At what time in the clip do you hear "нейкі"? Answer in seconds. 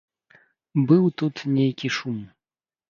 1.59-1.95